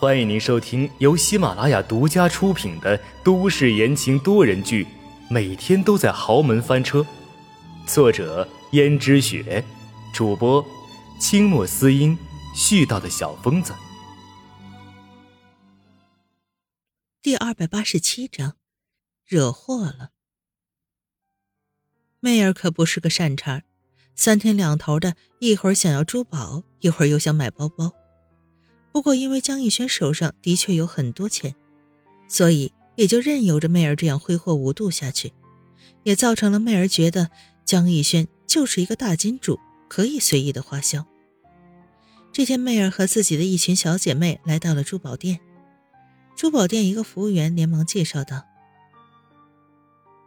[0.00, 4.84] 欢迎您收听由喜马拉雅独家出品的都市言情多人剧
[5.28, 7.00] 《每天都在豪门翻车》，
[7.84, 9.64] 作者：胭脂雪，
[10.14, 10.64] 主播：
[11.18, 12.16] 清墨思音，
[12.54, 13.74] 絮叨的小疯子。
[17.20, 18.54] 第二百八十七章，
[19.26, 20.10] 惹祸了。
[22.20, 23.64] 妹儿可不是个善茬，
[24.14, 27.92] 三天两头的，一会儿想要珠宝，一会儿又想买包包。
[28.92, 31.54] 不过因为江逸轩手上的确有很多钱，
[32.28, 35.32] 所以也就任由着妹儿这样挥霍无度下去，
[36.02, 37.30] 也造成了妹儿觉得
[37.64, 41.06] 江逸轩就是一个大金主，可以随意的花销。
[42.32, 45.40] 这天，妹儿和自己的一群小姐妹来到了珠宝店。
[46.36, 48.44] 珠宝店一个服务员连忙介绍道：“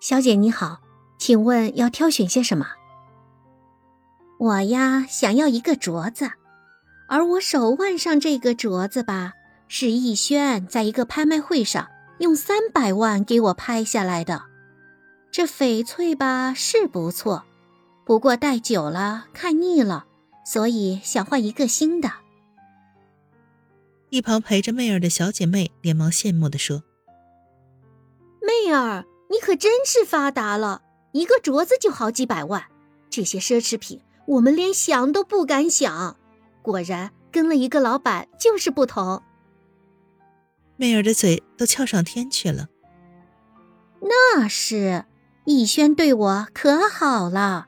[0.00, 0.80] 小姐你好，
[1.16, 2.66] 请问要挑选些什么？
[4.40, 6.32] 我呀，想要一个镯子，
[7.12, 9.34] 而我手腕上这个镯子吧，
[9.68, 14.44] 是逸轩在一个拍卖会上用三百万给我拍下来的。
[15.30, 17.44] 这翡翠吧是不错，
[18.06, 20.06] 不过戴久了看腻了，
[20.46, 22.10] 所以想换一个新的。”
[24.08, 26.82] 一旁陪着媚儿的小姐妹连忙羡慕地说
[28.40, 30.80] ：“媚儿，你可真是发达了，
[31.12, 32.64] 一个镯子就好几百万，
[33.10, 36.16] 这些奢侈品我们连想都不敢想。
[36.62, 39.22] 果然跟了一个老板就是不同。”
[40.76, 42.68] 媚儿的嘴都翘上天去了。
[44.00, 45.04] 那是，
[45.44, 47.66] 逸轩对我可好了，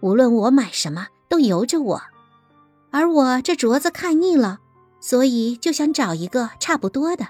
[0.00, 2.02] 无论我买什么都由着我，
[2.90, 4.58] 而我这镯子看腻了。
[5.00, 7.26] 所以就想找一个差不多的。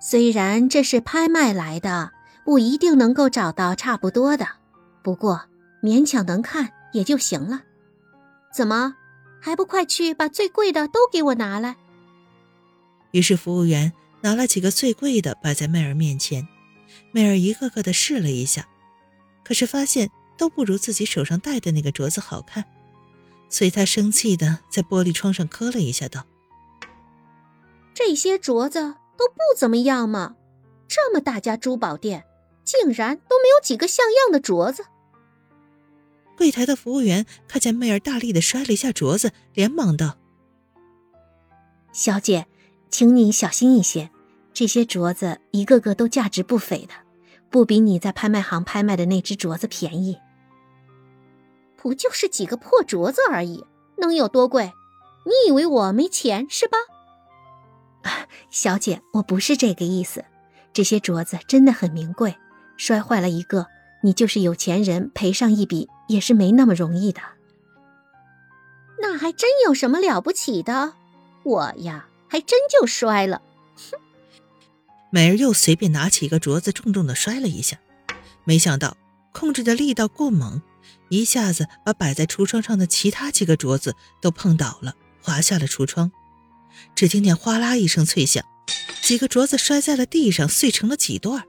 [0.00, 2.12] 虽然这是拍卖来的，
[2.46, 4.48] 不一定能够找到差不多的，
[5.02, 5.42] 不过
[5.82, 7.60] 勉强能看也就行了。
[8.50, 8.96] 怎么
[9.40, 11.76] 还不快去把最贵的都给我拿来？
[13.12, 16.46] 于是服务员拿了几个最贵的摆在妹儿面前，
[17.10, 18.68] 妹儿一个个的试了一下，
[19.42, 22.64] 可是发现都不如自己手上戴的那个镯子好看。
[23.48, 26.24] 所以他生气的在玻璃窗上磕了一下，道
[27.92, 30.36] ：“这些镯子都不怎么样嘛，
[30.86, 32.24] 这么大家珠宝店，
[32.62, 34.84] 竟然都没有几个像样的镯子。”
[36.40, 40.16] 柜台的服务员看见妹儿大力的摔了一下镯子，连忙道
[41.92, 42.46] ：“小姐，
[42.88, 44.08] 请你小心一些，
[44.54, 46.94] 这些镯子一个个都价值不菲的，
[47.50, 50.16] 不比你在拍卖行拍卖的那只镯子便宜。”
[51.76, 53.66] 不就是几个破镯子而已，
[53.98, 54.72] 能有多贵？
[55.26, 56.78] 你以为我没钱是吧？
[58.48, 60.24] 小姐，我不是这个意思。
[60.72, 62.34] 这些镯子真的很名贵，
[62.78, 63.66] 摔坏了一个，
[64.02, 67.20] 你就是有钱人赔上一笔也是没那么容易的。
[69.02, 70.94] 那还真有什么了不起的？
[71.42, 73.40] 我呀，还真就摔了。
[73.76, 73.98] 哼！
[75.10, 77.78] 美儿又随便拿起一个镯子，重重的摔了一下，
[78.44, 78.96] 没想到
[79.32, 80.62] 控制的力道过猛。
[81.08, 86.12] 一下子把摆在橱窗上的其他几个镯子都碰倒了，滑下了橱窗。
[86.94, 88.44] 只听见哗啦一声脆响，
[89.02, 91.44] 几个镯子摔在了地上，碎成了几段。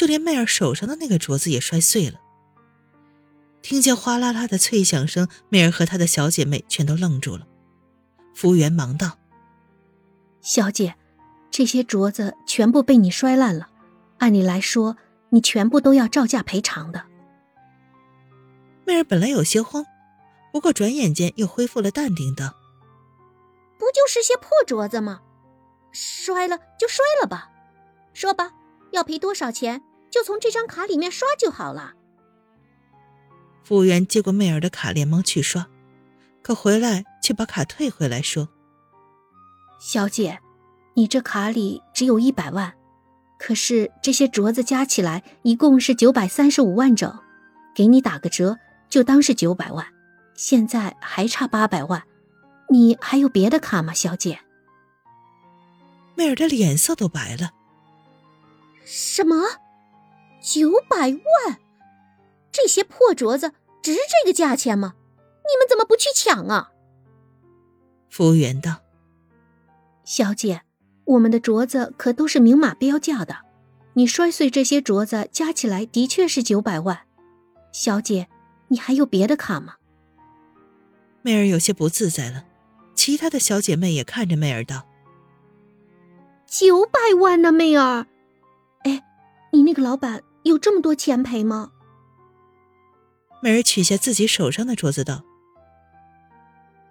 [0.00, 2.18] 就连妹儿手上的那个镯子也摔碎了。
[3.60, 7.46] 听见哗啦啦的脆响声，妹儿和她的小姐妹全都愣住了。
[8.34, 9.18] 服务员忙道
[10.40, 10.94] ：“小姐，
[11.50, 13.68] 这些镯子全部被你摔烂了，
[14.20, 14.96] 按理来说，
[15.28, 17.04] 你全部都要照价赔偿的。”
[18.86, 19.84] 妹儿本来有些慌，
[20.50, 22.54] 不过转眼间又恢复了淡定，道
[23.78, 25.20] ：“不就是些破镯子吗？
[25.92, 27.50] 摔了就摔了吧，
[28.14, 28.52] 说吧，
[28.92, 31.94] 要赔多少钱，就从这张卡里面刷就好了。”
[33.62, 35.66] 服务员接过媚儿的卡，连忙去刷，
[36.42, 38.48] 可回来却把卡退回来，说
[39.80, 40.40] ：“小姐，
[40.94, 42.74] 你这卡里只有一百万，
[43.38, 47.16] 可是这些镯子加起来一共是九百三十五万整，
[47.74, 48.58] 给你打个折。”
[48.90, 49.86] 就当是九百万，
[50.34, 52.02] 现在还差八百万，
[52.70, 54.40] 你还有别的卡吗，小姐？
[56.16, 57.52] 妹儿的脸色都白了。
[58.84, 59.36] 什么？
[60.40, 61.58] 九百万？
[62.50, 63.52] 这些破镯子
[63.82, 64.94] 值这个价钱吗？
[65.42, 66.72] 你们怎么不去抢啊？
[68.08, 68.82] 服务员道
[70.04, 70.62] ：“小姐，
[71.04, 73.38] 我们的镯子可都是明码标价的，
[73.94, 77.00] 你摔碎这些镯子加起来的确是九百万，
[77.72, 78.28] 小姐。”
[78.72, 79.74] 你还有别的卡吗？
[81.22, 82.44] 媚儿有些不自在了，
[82.94, 84.86] 其他的小姐妹也看着媚儿道
[86.46, 88.06] ：“九百万呢，媚儿，
[88.84, 89.02] 哎，
[89.50, 91.72] 你那个老板有这么多钱赔吗？”
[93.42, 95.22] 妹儿取下自己手上的镯子道：“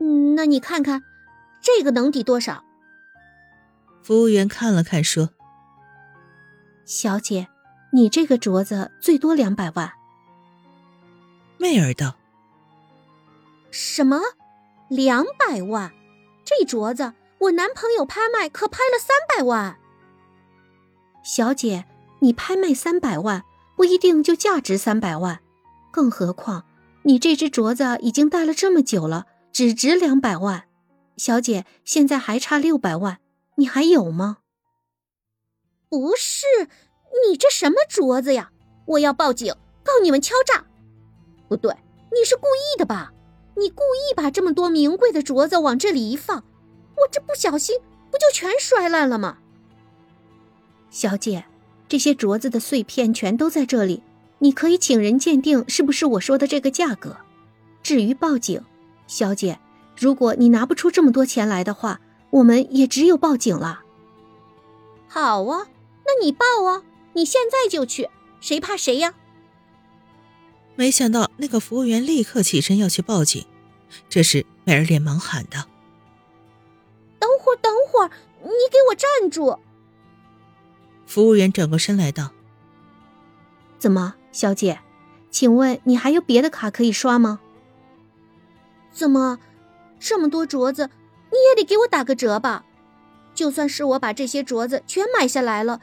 [0.01, 1.03] 嗯，那你看看，
[1.61, 2.63] 这个能抵多少？”
[4.01, 5.29] 服务员看了看，说
[6.85, 7.47] ：“小姐，
[7.91, 9.91] 你这个镯子最多两百万。”
[11.59, 12.15] 媚儿道
[13.69, 14.19] ：“什么？
[14.87, 15.93] 两百万？
[16.43, 19.77] 这镯子我男朋友拍卖可拍了三百万。
[21.23, 21.85] 小姐，
[22.19, 23.43] 你拍卖三百万，
[23.75, 25.39] 不一定就价值三百万，
[25.91, 26.65] 更何况
[27.03, 30.65] 你这只镯子已经戴了这么久了，只值两百万。
[31.17, 33.19] 小姐，现在还差六百万，
[33.55, 34.37] 你还有吗？
[35.89, 36.45] 不是，
[37.27, 38.51] 你这什么镯子呀？
[38.85, 40.65] 我要报警，告你们敲诈。
[41.47, 41.75] 不对，
[42.11, 43.11] 你是故意的吧？
[43.55, 46.37] 你故意把这么多名贵的镯子往这里一放，
[46.95, 47.77] 我这不小心
[48.09, 49.39] 不就全摔烂了吗？
[50.89, 51.43] 小姐，
[51.89, 54.03] 这些镯子的碎片全都在这里，
[54.37, 57.17] 你可以请人鉴定是不是我说的这个价格。
[57.81, 58.63] 至于报警，
[59.07, 59.59] 小姐，
[59.97, 61.99] 如果你拿不出这么多钱来的话，
[62.29, 63.81] 我们也只有报警了。
[65.07, 65.67] 好啊，
[66.05, 66.83] 那你报啊，
[67.13, 68.07] 你现在就去，
[68.39, 69.15] 谁怕谁呀？
[70.75, 73.43] 没想到那个服务员立刻起身要去报警，
[74.07, 75.65] 这时美儿连忙喊道
[77.17, 78.11] ：“等会儿，等会儿，
[78.43, 79.57] 你给我站住！”
[81.09, 82.29] 服务员转过身来道
[83.79, 84.79] ：“怎么，小姐，
[85.31, 87.39] 请问你还有别的卡可以刷吗？
[88.91, 89.39] 怎么，
[89.99, 90.91] 这么多镯子，
[91.31, 92.63] 你也得给我打个折吧？
[93.33, 95.81] 就算是我把这些镯子全买下来了，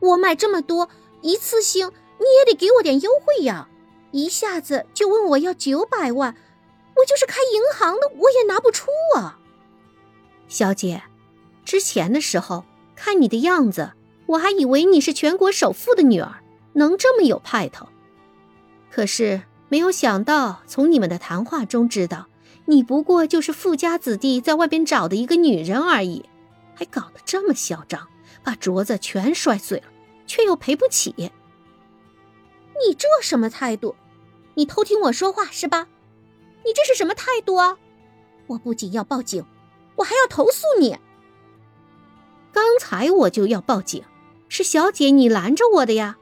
[0.00, 0.88] 我买这么多，
[1.20, 3.68] 一次性你也得给我点优惠呀！”
[4.12, 6.34] 一下子就问我要九百万，
[6.96, 8.86] 我就是开银行的我也拿不出
[9.16, 9.38] 啊！
[10.48, 11.02] 小姐，
[11.62, 12.64] 之前的时候
[12.96, 13.92] 看你的样子，
[14.32, 16.40] 我还以为你是全国首富的女儿，
[16.72, 17.86] 能这么有派头。
[18.90, 22.28] 可是没有想到，从你们的谈话中知道，
[22.64, 26.24] 你不过就是富家子弟在外边找的一个女人而已，
[26.74, 28.08] 还搞得这么嚣张，
[28.42, 29.84] 把镯子全摔碎了，
[30.26, 31.14] 却又赔不起。
[31.18, 33.94] 你这什么态度？
[34.54, 35.88] 你偷听我说话是吧？
[36.64, 37.76] 你这是什么态度啊？
[38.46, 39.44] 我不仅要报警，
[39.96, 40.98] 我还要投诉你。
[42.50, 44.02] 刚才我就要报警，
[44.52, 46.18] 是小姐你拦着我的呀。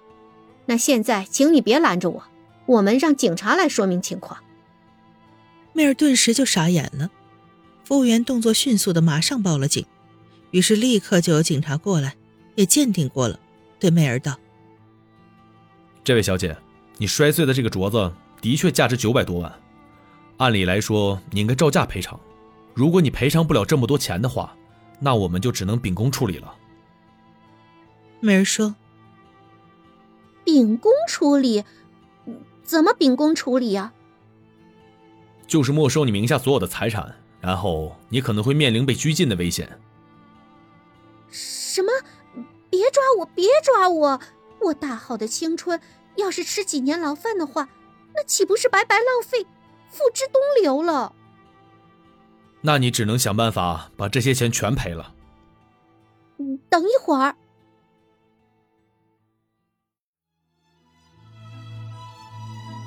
[0.67, 2.23] 那现在请你别拦着我，
[2.67, 4.38] 我们让警察来说明情况。
[5.73, 7.11] 媚儿顿时就傻眼了。
[7.82, 9.85] 服务员动作迅速的马上报了警，
[10.53, 12.15] 于是立刻就有警察过来，
[12.55, 13.37] 也鉴定过了，
[13.81, 14.38] 对媚儿道
[16.05, 16.56] ：“这位小姐。”
[16.99, 18.12] 你摔碎的这个镯子
[18.43, 19.53] 的确价值九百多万，
[20.37, 22.21] 按理来说你应该照价赔偿。
[22.75, 24.55] 如果你赔偿不了这么多钱的话，
[25.00, 26.55] 那我们就只能秉公处理了。
[28.20, 28.75] 美儿说
[30.44, 31.64] ：“秉公处理？
[32.62, 33.93] 怎么秉公处理呀？”
[35.46, 39.81] 就是没收你名下所有的财产，然后你可能会面临被拘禁的危险。
[41.31, 41.90] 什么？
[42.69, 43.26] 别抓我！
[43.34, 44.20] 别抓我！
[44.61, 45.81] 我大好的青春！
[46.17, 47.69] 要是吃几年牢饭的话，
[48.14, 49.46] 那岂不是白白浪费，
[49.88, 51.14] 付之东流了？
[52.61, 55.14] 那你只能想办法把这些钱全赔了。
[56.38, 57.34] 嗯，等一会儿。